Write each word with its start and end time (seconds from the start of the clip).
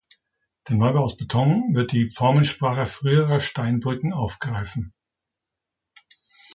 Der 0.67 0.77
Neubau 0.77 1.03
aus 1.03 1.15
Beton 1.15 1.75
wird 1.75 1.91
die 1.91 2.09
Formensprache 2.09 2.87
früherer 2.87 3.39
Steinbrücken 3.39 4.13
aufgreifen. 4.13 4.95